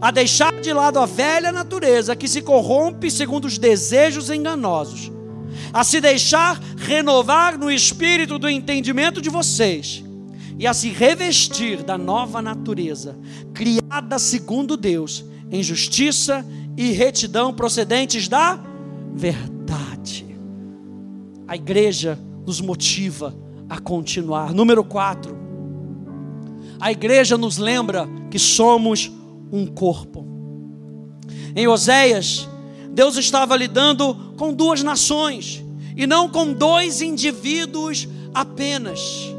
[0.00, 5.10] a deixar de lado a velha natureza que se corrompe segundo os desejos enganosos,
[5.72, 10.04] a se deixar renovar no espírito do entendimento de vocês
[10.58, 13.16] e a se revestir da nova natureza,
[13.54, 16.44] criada segundo Deus, em justiça
[16.78, 18.56] e retidão procedentes da
[19.12, 20.24] verdade.
[21.48, 23.34] A igreja nos motiva
[23.68, 24.54] a continuar.
[24.54, 25.36] Número 4.
[26.78, 29.10] A igreja nos lembra que somos
[29.50, 30.24] um corpo.
[31.56, 32.48] Em Oséias,
[32.92, 35.64] Deus estava lidando com duas nações
[35.96, 39.34] e não com dois indivíduos apenas.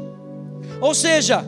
[0.78, 1.42] Ou seja,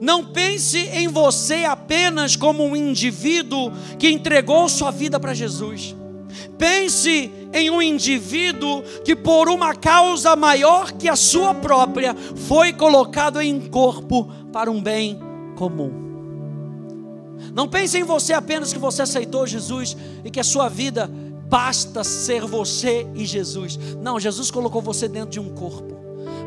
[0.00, 5.94] não pense em você apenas como um indivíduo que entregou sua vida para Jesus.
[6.58, 13.40] Pense em um indivíduo que, por uma causa maior que a sua própria, foi colocado
[13.40, 15.20] em corpo para um bem
[15.56, 16.02] comum.
[17.52, 21.08] Não pense em você apenas que você aceitou Jesus e que a sua vida
[21.48, 23.78] basta ser você e Jesus.
[24.00, 26.03] Não, Jesus colocou você dentro de um corpo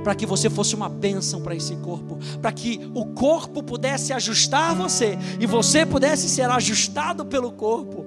[0.07, 4.73] para que você fosse uma bênção para esse corpo, para que o corpo pudesse ajustar
[4.73, 8.05] você e você pudesse ser ajustado pelo corpo.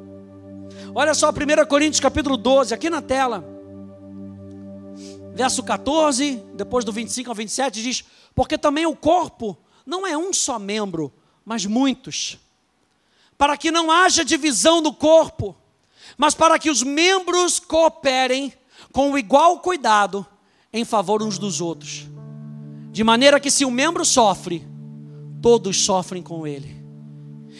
[0.94, 3.44] Olha só 1 Coríntios capítulo 12, aqui na tela.
[5.34, 8.02] Verso 14, depois do 25 ao 27 diz:
[8.34, 11.12] "Porque também o corpo não é um só membro,
[11.44, 12.38] mas muitos
[13.36, 15.54] para que não haja divisão do corpo,
[16.16, 18.54] mas para que os membros cooperem
[18.90, 20.26] com igual cuidado
[20.72, 22.08] em favor uns dos outros.
[22.92, 24.66] De maneira que se um membro sofre,
[25.40, 26.76] todos sofrem com ele.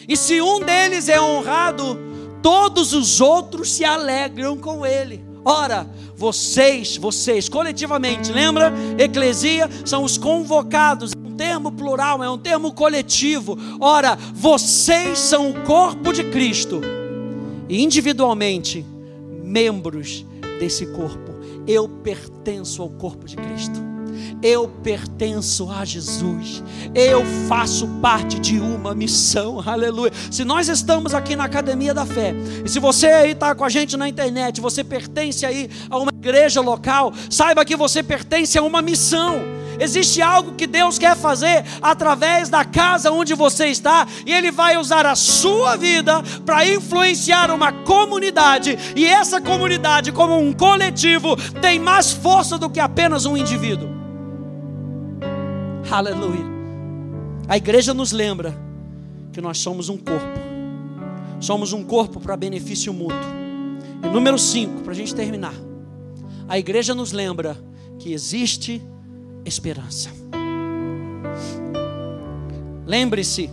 [0.09, 1.99] E se um deles é honrado,
[2.42, 5.25] todos os outros se alegram com ele.
[5.44, 8.73] Ora, vocês, vocês, coletivamente, lembra?
[8.99, 13.57] Eclesia são os convocados termo plural, é um termo coletivo.
[13.81, 16.83] Ora, vocês são o corpo de Cristo
[17.66, 18.85] e individualmente
[19.42, 20.23] membros
[20.59, 21.29] desse corpo.
[21.66, 23.90] Eu pertenço ao corpo de Cristo.
[24.42, 26.62] Eu pertenço a Jesus.
[26.94, 29.62] Eu faço parte de uma missão.
[29.64, 30.12] Aleluia.
[30.31, 33.68] Se nós estamos aqui na Academia da Fé, e se você aí está com a
[33.68, 38.62] gente na internet, você pertence aí a uma igreja local, saiba que você pertence a
[38.62, 39.40] uma missão.
[39.80, 44.76] Existe algo que Deus quer fazer através da casa onde você está, e Ele vai
[44.76, 51.78] usar a sua vida para influenciar uma comunidade, e essa comunidade, como um coletivo, tem
[51.78, 53.88] mais força do que apenas um indivíduo.
[55.90, 56.44] Aleluia.
[57.48, 58.54] A igreja nos lembra
[59.32, 60.38] que nós somos um corpo,
[61.40, 63.18] somos um corpo para benefício mútuo.
[64.04, 65.54] E número 5, para a gente terminar,
[66.46, 67.56] a igreja nos lembra
[67.98, 68.82] que existe
[69.44, 70.11] esperança.
[72.87, 73.50] Lembre-se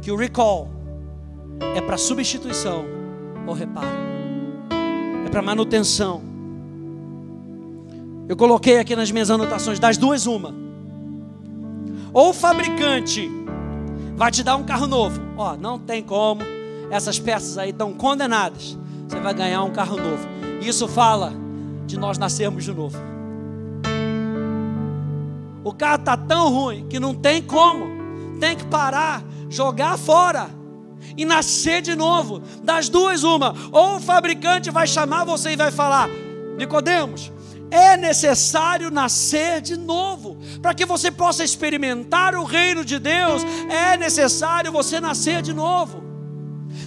[0.00, 0.70] que o recall
[1.74, 2.84] é para substituição
[3.46, 3.86] ou reparo,
[5.26, 6.22] é para manutenção.
[8.26, 10.54] Eu coloquei aqui nas minhas anotações: das duas, uma.
[12.12, 13.30] Ou o fabricante
[14.16, 16.42] vai te dar um carro novo, ó, não tem como,
[16.90, 20.26] essas peças aí estão condenadas, você vai ganhar um carro novo.
[20.62, 21.32] Isso fala
[21.86, 23.13] de nós nascermos de novo.
[25.64, 27.86] O carro está tão ruim que não tem como.
[28.38, 30.50] Tem que parar, jogar fora
[31.16, 32.42] e nascer de novo.
[32.62, 33.54] Das duas, uma.
[33.72, 36.08] Ou o fabricante vai chamar você e vai falar:
[36.58, 37.32] Nicodemos,
[37.70, 40.36] é necessário nascer de novo.
[40.60, 46.02] Para que você possa experimentar o reino de Deus, é necessário você nascer de novo.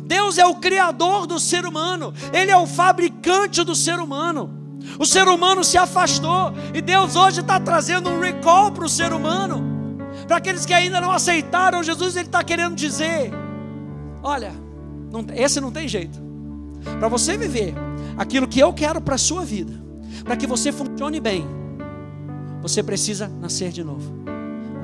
[0.03, 4.56] Deus é o criador do ser humano, Ele é o fabricante do ser humano.
[4.99, 9.13] O ser humano se afastou e Deus hoje está trazendo um recall para o ser
[9.13, 9.63] humano.
[10.27, 13.31] Para aqueles que ainda não aceitaram Jesus, Ele está querendo dizer:
[14.23, 14.53] olha,
[15.11, 16.19] não, esse não tem jeito.
[16.99, 17.75] Para você viver
[18.17, 19.73] aquilo que eu quero para a sua vida,
[20.23, 21.45] para que você funcione bem,
[22.61, 24.11] você precisa nascer de novo.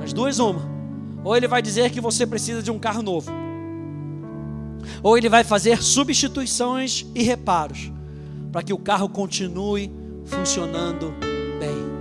[0.02, 0.62] As duas, uma.
[1.24, 3.32] Ou ele vai dizer que você precisa de um carro novo,
[5.02, 7.90] ou ele vai fazer substituições e reparos
[8.52, 9.90] para que o carro continue
[10.24, 11.14] funcionando
[11.58, 11.94] bem.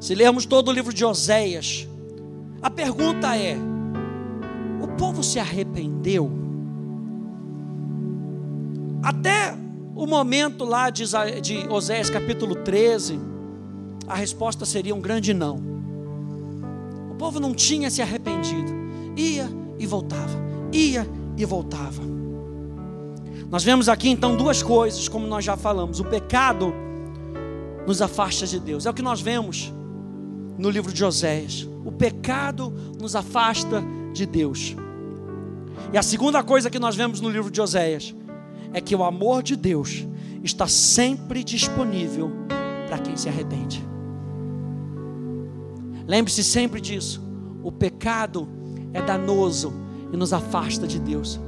[0.00, 1.88] Se lermos todo o livro de Oséias,
[2.60, 3.56] a pergunta é:
[4.80, 6.30] o povo se arrependeu?
[9.02, 9.54] Até
[9.94, 11.04] o momento lá de,
[11.68, 13.18] Oséias capítulo 13,
[14.06, 15.60] a resposta seria um grande não.
[17.10, 18.72] O povo não tinha se arrependido,
[19.16, 19.48] ia
[19.78, 20.38] e voltava,
[20.72, 21.06] ia
[21.36, 22.02] e voltava.
[23.52, 26.72] Nós vemos aqui então duas coisas, como nós já falamos: o pecado
[27.86, 29.70] nos afasta de Deus, é o que nós vemos
[30.56, 31.68] no livro de Oséias.
[31.84, 33.84] O pecado nos afasta
[34.14, 34.74] de Deus.
[35.92, 38.14] E a segunda coisa que nós vemos no livro de Oséias
[38.72, 40.06] é que o amor de Deus
[40.42, 42.32] está sempre disponível
[42.88, 43.84] para quem se arrepende.
[46.06, 47.22] Lembre-se sempre disso.
[47.62, 48.48] O pecado
[48.94, 49.74] é danoso
[50.10, 51.38] e nos afasta de Deus.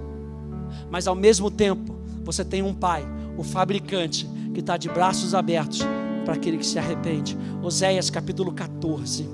[0.91, 1.94] Mas ao mesmo tempo,
[2.25, 3.05] você tem um pai,
[3.37, 5.81] o fabricante, que está de braços abertos
[6.25, 7.37] para aquele que se arrepende.
[7.63, 9.29] Oséias capítulo 14.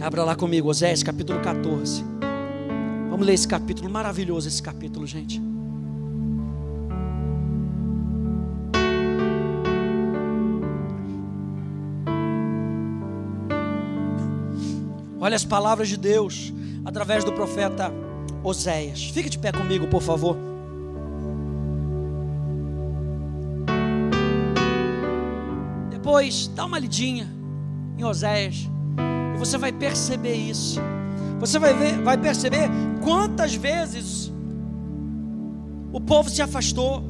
[0.00, 2.04] Abra lá comigo, Oséias capítulo 14.
[3.10, 5.40] Vamos ler esse capítulo, maravilhoso esse capítulo, gente.
[15.20, 16.52] Olha as palavras de Deus
[16.84, 17.92] através do profeta
[18.42, 19.10] Oséias.
[19.10, 20.47] Fique de pé comigo, por favor.
[26.08, 27.30] Depois, dá uma lidinha
[27.98, 28.66] em Oséias
[29.34, 30.80] e você vai perceber isso.
[31.38, 32.70] Você vai ver, vai perceber
[33.04, 34.32] quantas vezes
[35.92, 37.04] o povo se afastou.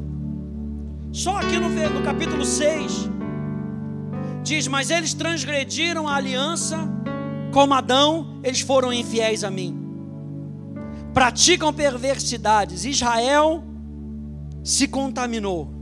[1.13, 3.09] Só aqui no, no capítulo 6
[4.43, 6.77] diz: Mas eles transgrediram a aliança
[7.53, 9.79] como Adão, eles foram infiéis a mim.
[11.15, 12.85] Praticam perversidades.
[12.85, 13.63] Israel
[14.65, 15.78] se contaminou.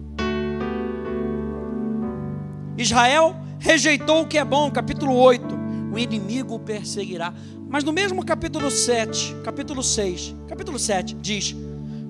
[2.77, 5.67] Israel rejeitou o que é bom, capítulo 8.
[5.93, 7.33] O inimigo o perseguirá.
[7.69, 11.55] Mas no mesmo capítulo 7, capítulo 6, capítulo 7, diz: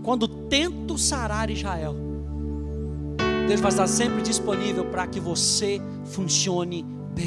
[0.02, 1.94] Quando tento sarar Israel,
[3.48, 7.26] Deus vai estar sempre disponível para que você funcione bem.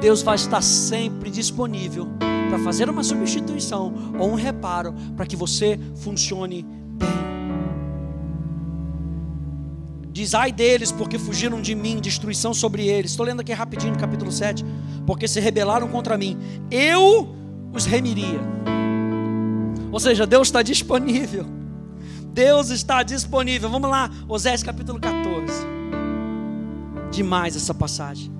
[0.00, 2.08] Deus vai estar sempre disponível
[2.48, 6.64] para fazer uma substituição ou um reparo para que você funcione
[6.98, 7.33] bem.
[10.14, 13.10] Diz ai deles, porque fugiram de mim, destruição sobre eles.
[13.10, 14.64] Estou lendo aqui rapidinho no capítulo 7.
[15.04, 16.38] Porque se rebelaram contra mim,
[16.70, 17.34] eu
[17.72, 18.38] os remiria.
[19.90, 21.44] Ou seja, Deus está disponível.
[22.32, 23.68] Deus está disponível.
[23.68, 25.52] Vamos lá, Osés capítulo 14.
[27.10, 28.30] Demais essa passagem.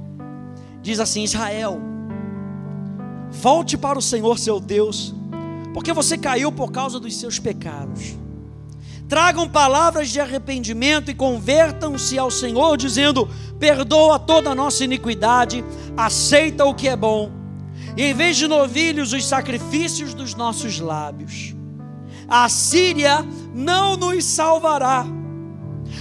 [0.81, 1.81] Diz assim: Israel,
[3.33, 5.13] volte para o Senhor seu Deus,
[5.73, 8.15] porque você caiu por causa dos seus pecados.
[9.09, 13.29] Tragam palavras de arrependimento e convertam-se ao Senhor, dizendo:
[13.59, 15.65] Perdoa toda a nossa iniquidade,
[15.97, 17.31] aceita o que é bom,
[17.97, 21.55] e em vez de novilhos, os sacrifícios dos nossos lábios.
[22.27, 23.25] A Síria
[23.55, 25.07] não nos salvará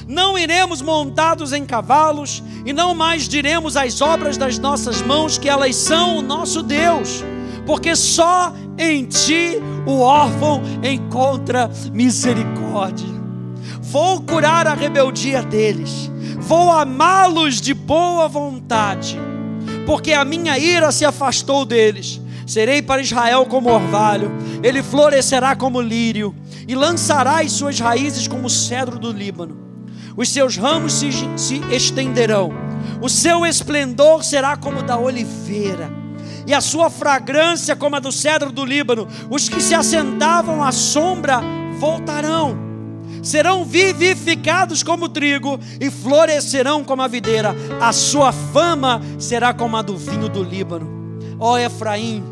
[0.07, 5.49] não iremos montados em cavalos, e não mais diremos as obras das nossas mãos que
[5.49, 7.23] elas são o nosso Deus,
[7.66, 13.14] porque só em ti o órfão encontra misericórdia.
[13.82, 19.20] Vou curar a rebeldia deles, vou amá-los de boa vontade,
[19.86, 22.20] porque a minha ira se afastou deles.
[22.45, 24.30] Serei para Israel como orvalho,
[24.61, 26.36] ele florescerá como lírio,
[26.68, 29.64] e lançará as suas raízes como o cedro do Líbano
[30.16, 32.51] os seus ramos se, se estenderão,
[33.01, 35.89] o seu esplendor será como da oliveira,
[36.45, 39.07] e a sua fragrância como a do cedro do Líbano.
[39.29, 41.41] Os que se assentavam à sombra
[41.79, 42.57] voltarão,
[43.21, 47.55] serão vivificados como trigo e florescerão como a videira.
[47.81, 51.19] A sua fama será como a do vinho do Líbano.
[51.39, 52.23] Ó Efraim,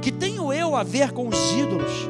[0.00, 2.08] que tenho eu a ver com os ídolos?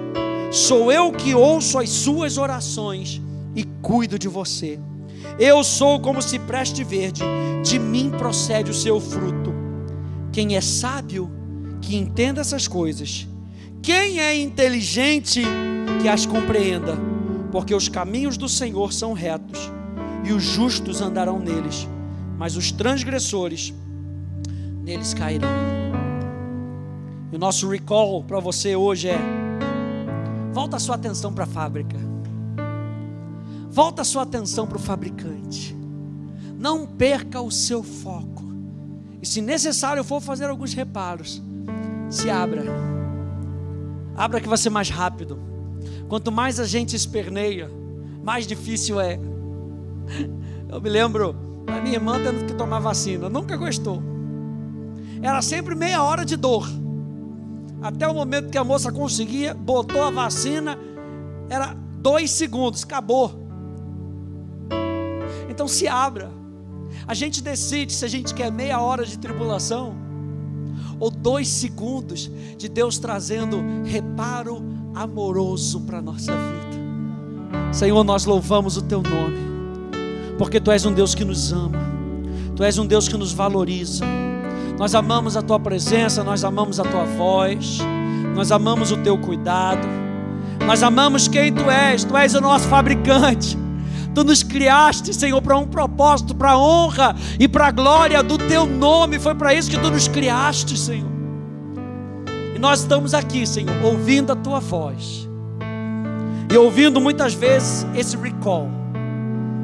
[0.50, 3.20] Sou eu que ouço as suas orações
[3.54, 4.78] e cuido de você.
[5.38, 7.22] Eu sou como cipreste verde,
[7.62, 9.54] de mim procede o seu fruto.
[10.32, 11.30] Quem é sábio,
[11.81, 13.26] que entenda essas coisas.
[13.83, 15.43] Quem é inteligente,
[16.01, 16.97] que as compreenda.
[17.51, 19.59] Porque os caminhos do Senhor são retos,
[20.24, 21.89] e os justos andarão neles,
[22.39, 23.74] mas os transgressores
[24.85, 25.49] neles cairão.
[27.33, 29.18] E o nosso recall para você hoje é:
[30.53, 31.97] volta a sua atenção para a fábrica.
[33.70, 35.76] Volta a sua atenção para o fabricante.
[36.59, 38.45] Não perca o seu foco.
[39.22, 41.43] E se necessário for fazer alguns reparos,
[42.11, 42.64] se abra.
[44.16, 45.38] Abra que vai ser mais rápido.
[46.08, 47.70] Quanto mais a gente esperneia,
[48.22, 49.18] mais difícil é.
[50.68, 51.34] Eu me lembro
[51.64, 54.02] da minha irmã tendo que tomar vacina, nunca gostou.
[55.22, 56.68] era sempre meia hora de dor.
[57.80, 60.78] Até o momento que a moça conseguia, botou a vacina,
[61.48, 63.32] era dois segundos, acabou.
[65.48, 66.30] Então se abra.
[67.06, 70.09] A gente decide se a gente quer meia hora de tribulação
[71.01, 74.62] ou dois segundos de Deus trazendo reparo
[74.94, 77.72] amoroso para a nossa vida.
[77.72, 79.38] Senhor, nós louvamos o Teu nome,
[80.36, 81.78] porque Tu és um Deus que nos ama,
[82.55, 84.05] Tu és um Deus que nos valoriza.
[84.78, 87.78] Nós amamos a Tua presença, nós amamos a Tua voz,
[88.34, 89.86] nós amamos o Teu cuidado,
[90.66, 93.57] nós amamos quem Tu és, Tu és o nosso fabricante.
[94.14, 98.36] Tu nos criaste, Senhor, para um propósito, para a honra e para a glória do
[98.36, 99.18] Teu nome.
[99.18, 101.11] Foi para isso que Tu nos criaste, Senhor.
[102.54, 105.28] E nós estamos aqui, Senhor, ouvindo a Tua voz.
[106.52, 108.68] E ouvindo muitas vezes esse recall,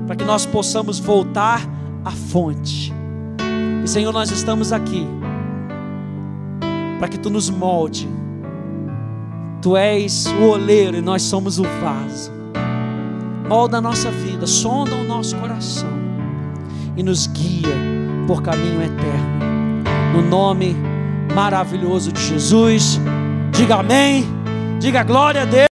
[0.07, 1.61] para que nós possamos voltar
[2.05, 2.93] à fonte.
[3.85, 5.07] E Senhor, nós estamos aqui
[7.01, 8.09] para que Tu nos molde.
[9.61, 12.36] Tu és o oleiro e nós somos o vaso
[13.49, 15.91] molda a nossa vida, sonda o nosso coração
[16.97, 17.77] e nos guia
[18.27, 19.37] por caminho eterno.
[20.13, 20.77] No nome
[21.35, 23.01] maravilhoso de Jesus,
[23.53, 24.25] diga amém,
[24.81, 25.57] diga glória a Deus.